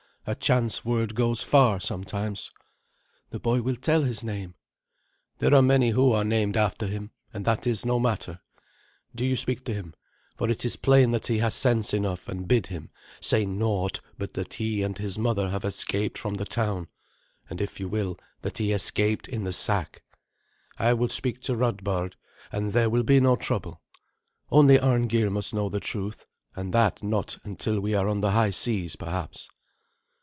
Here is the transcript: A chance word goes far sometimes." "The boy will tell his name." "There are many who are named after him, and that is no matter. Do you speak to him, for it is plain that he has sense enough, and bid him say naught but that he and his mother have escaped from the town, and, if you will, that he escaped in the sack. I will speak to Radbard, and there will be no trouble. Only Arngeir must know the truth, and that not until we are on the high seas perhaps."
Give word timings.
A 0.27 0.35
chance 0.35 0.85
word 0.85 1.15
goes 1.15 1.41
far 1.41 1.79
sometimes." 1.79 2.51
"The 3.31 3.39
boy 3.39 3.63
will 3.63 3.75
tell 3.75 4.03
his 4.03 4.23
name." 4.23 4.53
"There 5.39 5.51
are 5.55 5.63
many 5.63 5.89
who 5.89 6.11
are 6.11 6.23
named 6.23 6.55
after 6.55 6.85
him, 6.85 7.09
and 7.33 7.43
that 7.45 7.65
is 7.65 7.87
no 7.87 7.97
matter. 7.99 8.39
Do 9.15 9.25
you 9.25 9.35
speak 9.35 9.65
to 9.65 9.73
him, 9.73 9.95
for 10.37 10.47
it 10.51 10.63
is 10.63 10.75
plain 10.75 11.09
that 11.09 11.25
he 11.25 11.39
has 11.39 11.55
sense 11.55 11.91
enough, 11.91 12.29
and 12.29 12.47
bid 12.47 12.67
him 12.67 12.91
say 13.19 13.47
naught 13.47 13.99
but 14.15 14.35
that 14.35 14.53
he 14.53 14.83
and 14.83 14.95
his 14.95 15.17
mother 15.17 15.49
have 15.49 15.65
escaped 15.65 16.19
from 16.19 16.35
the 16.35 16.45
town, 16.45 16.87
and, 17.49 17.59
if 17.59 17.79
you 17.79 17.87
will, 17.89 18.15
that 18.43 18.59
he 18.59 18.73
escaped 18.73 19.27
in 19.27 19.43
the 19.43 19.51
sack. 19.51 20.03
I 20.77 20.93
will 20.93 21.09
speak 21.09 21.41
to 21.41 21.55
Radbard, 21.57 22.15
and 22.51 22.73
there 22.73 22.91
will 22.91 23.01
be 23.03 23.19
no 23.19 23.37
trouble. 23.37 23.81
Only 24.51 24.77
Arngeir 24.77 25.31
must 25.31 25.51
know 25.51 25.67
the 25.67 25.79
truth, 25.79 26.25
and 26.55 26.71
that 26.75 27.01
not 27.01 27.39
until 27.43 27.79
we 27.79 27.95
are 27.95 28.07
on 28.07 28.19
the 28.21 28.31
high 28.31 28.51
seas 28.51 28.95
perhaps." 28.95 29.49